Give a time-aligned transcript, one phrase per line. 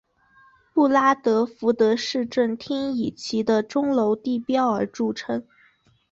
[0.73, 5.45] 布拉德福德市政厅以其的钟楼地标而着称。